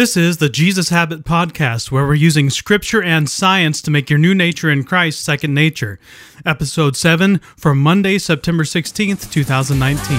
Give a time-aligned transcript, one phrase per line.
[0.00, 4.18] This is the Jesus Habit Podcast, where we're using scripture and science to make your
[4.18, 6.00] new nature in Christ second nature.
[6.46, 10.16] Episode 7 for Monday, September 16th, 2019.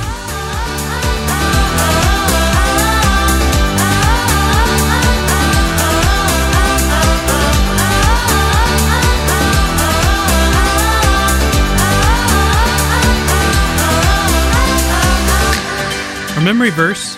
[16.37, 17.17] Our memory verse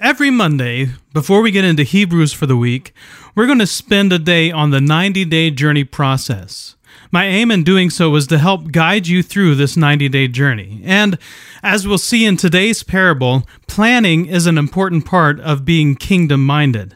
[0.00, 2.94] Every Monday, before we get into Hebrews for the week,
[3.34, 6.76] we're going to spend a day on the 90 day journey process.
[7.10, 10.80] My aim in doing so was to help guide you through this 90 day journey.
[10.84, 11.18] And
[11.64, 16.94] as we'll see in today's parable, planning is an important part of being kingdom minded.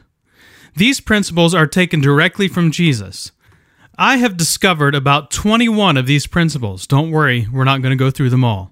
[0.77, 3.33] These principles are taken directly from Jesus.
[3.99, 6.87] I have discovered about 21 of these principles.
[6.87, 8.71] Don't worry, we're not going to go through them all.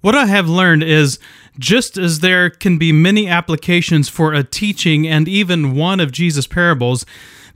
[0.00, 1.18] What I have learned is
[1.58, 6.46] just as there can be many applications for a teaching and even one of Jesus'
[6.46, 7.06] parables,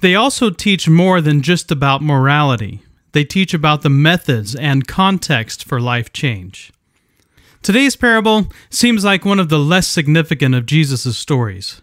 [0.00, 2.80] they also teach more than just about morality.
[3.12, 6.72] They teach about the methods and context for life change.
[7.62, 11.82] Today's parable seems like one of the less significant of Jesus' stories.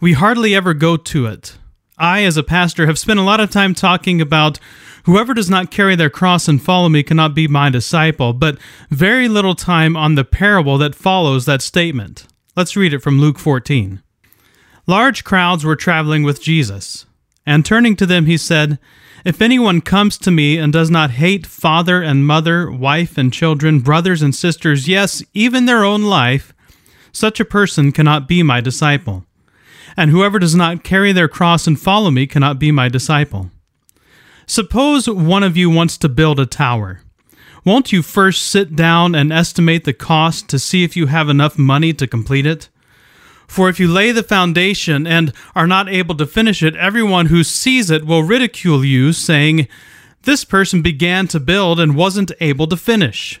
[0.00, 1.58] We hardly ever go to it.
[1.98, 4.58] I, as a pastor, have spent a lot of time talking about
[5.04, 8.58] whoever does not carry their cross and follow me cannot be my disciple, but
[8.90, 12.26] very little time on the parable that follows that statement.
[12.54, 14.02] Let's read it from Luke 14.
[14.86, 17.06] Large crowds were traveling with Jesus,
[17.46, 18.78] and turning to them, he said,
[19.24, 23.80] If anyone comes to me and does not hate father and mother, wife and children,
[23.80, 26.52] brothers and sisters, yes, even their own life,
[27.10, 29.25] such a person cannot be my disciple
[29.96, 33.50] and whoever does not carry their cross and follow me cannot be my disciple.
[34.46, 37.00] Suppose one of you wants to build a tower.
[37.64, 41.58] Won't you first sit down and estimate the cost to see if you have enough
[41.58, 42.68] money to complete it?
[43.48, 47.42] For if you lay the foundation and are not able to finish it, everyone who
[47.42, 49.66] sees it will ridicule you, saying,
[50.22, 53.40] This person began to build and wasn't able to finish.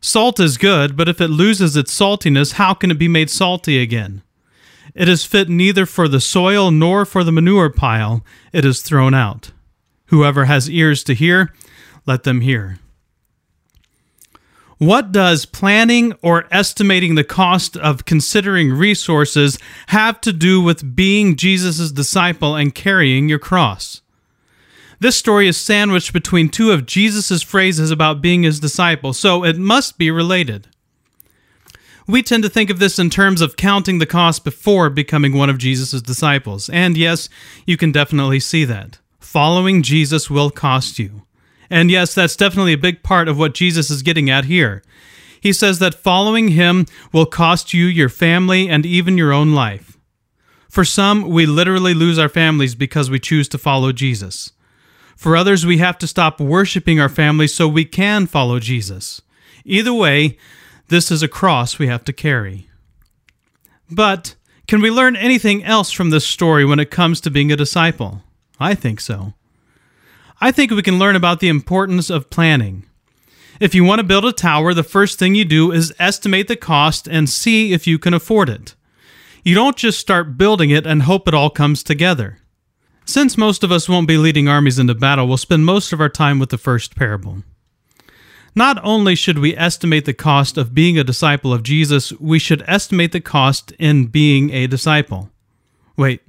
[0.00, 3.80] Salt is good, but if it loses its saltiness, how can it be made salty
[3.80, 4.22] again?
[4.94, 9.14] It is fit neither for the soil nor for the manure pile, it is thrown
[9.14, 9.52] out.
[10.06, 11.54] Whoever has ears to hear,
[12.06, 12.78] let them hear.
[14.78, 19.58] What does planning or estimating the cost of considering resources
[19.88, 24.00] have to do with being Jesus' disciple and carrying your cross?
[25.00, 29.56] This story is sandwiched between two of Jesus' phrases about being his disciple, so it
[29.56, 30.68] must be related.
[32.06, 35.48] We tend to think of this in terms of counting the cost before becoming one
[35.48, 36.68] of Jesus' disciples.
[36.68, 37.30] And yes,
[37.66, 38.98] you can definitely see that.
[39.20, 41.22] Following Jesus will cost you.
[41.70, 44.82] And yes, that's definitely a big part of what Jesus is getting at here.
[45.40, 49.96] He says that following him will cost you your family and even your own life.
[50.68, 54.52] For some, we literally lose our families because we choose to follow Jesus.
[55.20, 59.20] For others, we have to stop worshiping our family so we can follow Jesus.
[59.66, 60.38] Either way,
[60.88, 62.70] this is a cross we have to carry.
[63.90, 64.34] But
[64.66, 68.22] can we learn anything else from this story when it comes to being a disciple?
[68.58, 69.34] I think so.
[70.40, 72.86] I think we can learn about the importance of planning.
[73.60, 76.56] If you want to build a tower, the first thing you do is estimate the
[76.56, 78.74] cost and see if you can afford it.
[79.44, 82.39] You don't just start building it and hope it all comes together.
[83.04, 86.08] Since most of us won't be leading armies into battle, we'll spend most of our
[86.08, 87.42] time with the first parable.
[88.54, 92.64] Not only should we estimate the cost of being a disciple of Jesus, we should
[92.66, 95.30] estimate the cost in being a disciple.
[95.96, 96.22] Wait,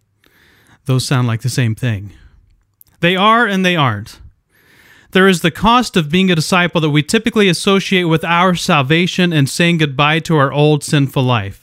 [0.85, 2.11] those sound like the same thing.
[2.99, 4.19] They are and they aren't.
[5.11, 9.33] There is the cost of being a disciple that we typically associate with our salvation
[9.33, 11.60] and saying goodbye to our old sinful life.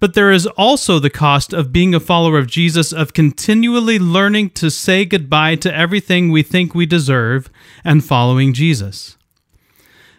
[0.00, 4.50] But there is also the cost of being a follower of Jesus, of continually learning
[4.50, 7.50] to say goodbye to everything we think we deserve
[7.84, 9.16] and following Jesus.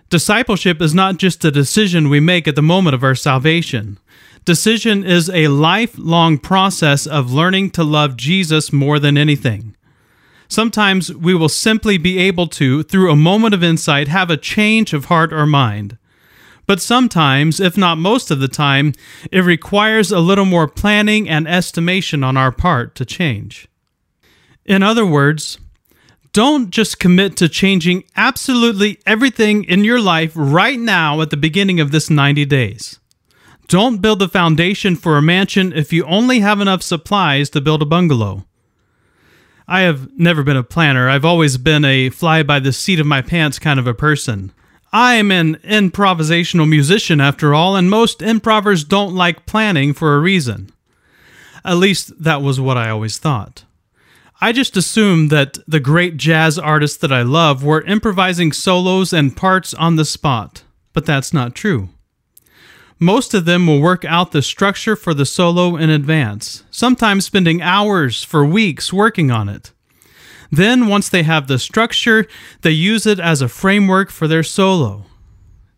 [0.09, 3.99] Discipleship is not just a decision we make at the moment of our salvation.
[4.45, 9.75] Decision is a lifelong process of learning to love Jesus more than anything.
[10.47, 14.93] Sometimes we will simply be able to, through a moment of insight, have a change
[14.93, 15.97] of heart or mind.
[16.67, 18.93] But sometimes, if not most of the time,
[19.31, 23.67] it requires a little more planning and estimation on our part to change.
[24.65, 25.59] In other words,
[26.33, 31.79] don't just commit to changing absolutely everything in your life right now at the beginning
[31.79, 32.99] of this 90 days.
[33.67, 37.81] Don't build a foundation for a mansion if you only have enough supplies to build
[37.81, 38.45] a bungalow.
[39.67, 41.09] I have never been a planner.
[41.09, 44.51] I've always been a fly by the seat of my pants kind of a person.
[44.95, 50.21] I am an improvisational musician after all, and most improvers don't like planning for a
[50.21, 50.69] reason.
[51.65, 53.65] At least that was what I always thought.
[54.39, 59.35] I just assumed that the great jazz artists that I love were improvising solos and
[59.35, 60.63] parts on the spot,
[60.93, 61.89] but that's not true.
[62.97, 67.61] Most of them will work out the structure for the solo in advance, sometimes spending
[67.61, 69.73] hours for weeks working on it.
[70.51, 72.27] Then, once they have the structure,
[72.61, 75.05] they use it as a framework for their solo.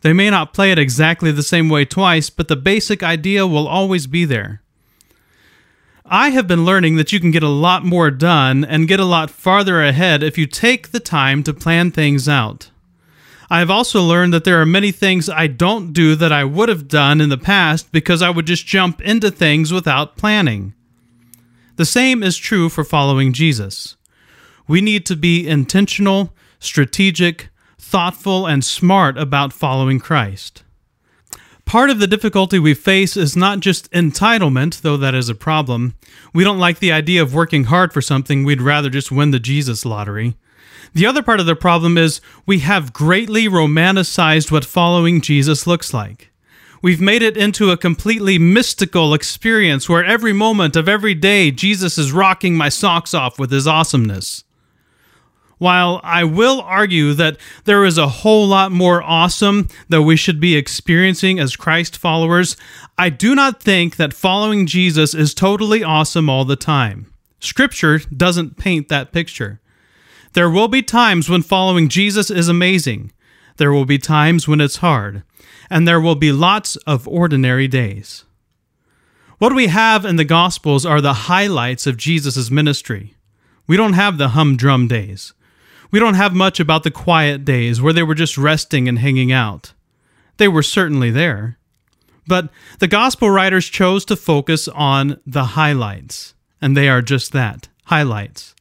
[0.01, 3.67] They may not play it exactly the same way twice, but the basic idea will
[3.67, 4.61] always be there.
[6.05, 9.05] I have been learning that you can get a lot more done and get a
[9.05, 12.71] lot farther ahead if you take the time to plan things out.
[13.49, 16.69] I have also learned that there are many things I don't do that I would
[16.69, 20.73] have done in the past because I would just jump into things without planning.
[21.75, 23.95] The same is true for following Jesus.
[24.67, 30.63] We need to be intentional, strategic, thoughtful, and smart about following Christ.
[31.65, 35.95] Part of the difficulty we face is not just entitlement, though that is a problem.
[36.33, 39.39] We don't like the idea of working hard for something, we'd rather just win the
[39.39, 40.35] Jesus lottery.
[40.93, 45.93] The other part of the problem is we have greatly romanticized what following Jesus looks
[45.93, 46.31] like.
[46.81, 51.97] We've made it into a completely mystical experience where every moment of every day Jesus
[51.97, 54.43] is rocking my socks off with his awesomeness.
[55.57, 60.39] While I will argue that there is a whole lot more awesome that we should
[60.39, 62.55] be experiencing as Christ followers,
[62.97, 67.11] I do not think that following Jesus is totally awesome all the time.
[67.39, 69.59] Scripture doesn't paint that picture.
[70.33, 73.11] There will be times when following Jesus is amazing.
[73.57, 75.23] There will be times when it's hard.
[75.69, 78.25] And there will be lots of ordinary days.
[79.39, 83.15] What we have in the Gospels are the highlights of Jesus' ministry.
[83.67, 85.33] We don't have the humdrum days.
[85.91, 89.31] We don't have much about the quiet days where they were just resting and hanging
[89.31, 89.73] out.
[90.37, 91.57] They were certainly there.
[92.27, 92.49] But
[92.79, 98.53] the Gospel writers chose to focus on the highlights, and they are just that highlights.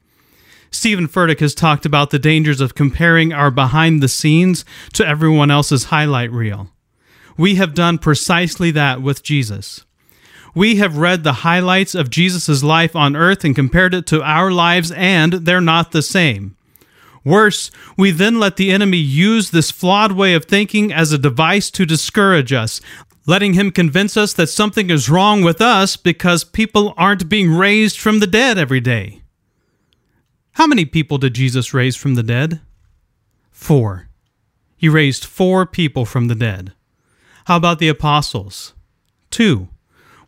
[0.71, 5.51] Steven Furtick has talked about the dangers of comparing our behind the scenes to everyone
[5.51, 6.71] else's highlight reel.
[7.37, 9.85] We have done precisely that with Jesus.
[10.55, 14.51] We have read the highlights of Jesus' life on earth and compared it to our
[14.51, 16.57] lives, and they're not the same.
[17.27, 21.73] Worse, we then let the enemy use this flawed way of thinking as a device
[21.73, 22.81] to discourage us,
[23.27, 27.99] letting him convince us that something is wrong with us because people aren't being raised
[27.99, 29.23] from the dead every day.
[30.53, 32.61] How many people did Jesus raise from the dead?
[33.51, 34.09] Four.
[34.77, 36.75] He raised four people from the dead.
[37.47, 38.73] How about the apostles?
[39.33, 39.67] Two.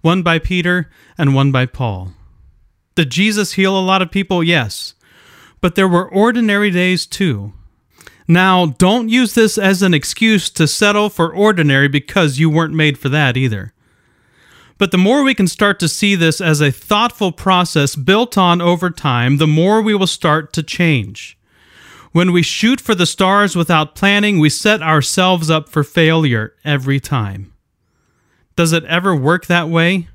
[0.00, 2.14] One by Peter and one by Paul.
[2.96, 4.42] Did Jesus heal a lot of people?
[4.42, 4.94] Yes.
[5.60, 7.52] But there were ordinary days too.
[8.26, 12.98] Now, don't use this as an excuse to settle for ordinary because you weren't made
[12.98, 13.72] for that either.
[14.76, 18.60] But the more we can start to see this as a thoughtful process built on
[18.60, 21.36] over time, the more we will start to change.
[22.12, 27.00] When we shoot for the stars without planning, we set ourselves up for failure every
[27.00, 27.52] time.
[28.56, 30.08] Does it ever work that way?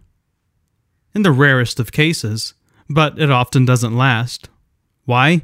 [1.14, 2.54] In the rarest of cases,
[2.90, 4.50] but it often doesn't last.
[5.06, 5.44] Why?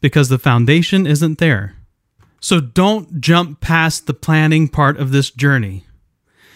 [0.00, 1.76] Because the foundation isn't there.
[2.40, 5.84] So don't jump past the planning part of this journey.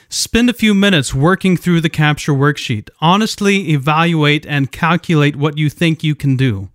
[0.09, 2.91] Spend a few minutes working through the capture worksheet.
[3.01, 6.69] Honestly evaluate and calculate what you think you can do.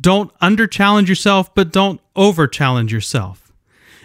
[0.00, 3.52] Don't under challenge yourself, but don't over challenge yourself.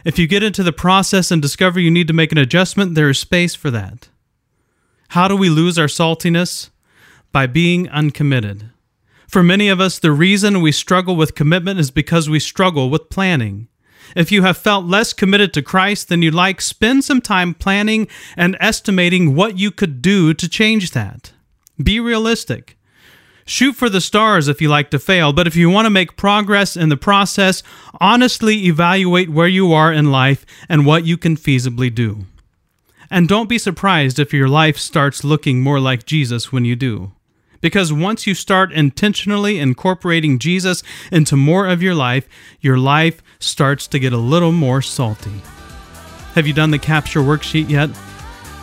[0.03, 3.09] If you get into the process and discover you need to make an adjustment, there
[3.09, 4.09] is space for that.
[5.09, 6.69] How do we lose our saltiness?
[7.31, 8.69] By being uncommitted.
[9.31, 13.09] For many of us, the reason we struggle with commitment is because we struggle with
[13.09, 13.69] planning.
[14.13, 18.09] If you have felt less committed to Christ than you'd like, spend some time planning
[18.35, 21.31] and estimating what you could do to change that.
[21.81, 22.77] Be realistic.
[23.45, 26.17] Shoot for the stars if you like to fail, but if you want to make
[26.17, 27.63] progress in the process,
[28.01, 32.25] honestly evaluate where you are in life and what you can feasibly do.
[33.09, 37.13] And don't be surprised if your life starts looking more like Jesus when you do.
[37.61, 42.27] Because once you start intentionally incorporating Jesus into more of your life,
[42.59, 45.41] your life starts to get a little more salty.
[46.33, 47.89] Have you done the capture worksheet yet?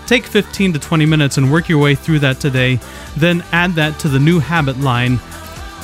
[0.07, 2.81] Take 15 to 20 minutes and work your way through that today,
[3.17, 5.21] then add that to the new habit line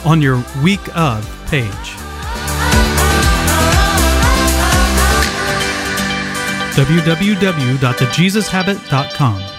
[0.04, 1.70] on your week of page.
[6.74, 9.53] www.thejesushabit.com